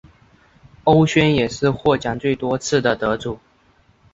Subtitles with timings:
[0.85, 3.37] 欧萱也是获奖最多次的得主。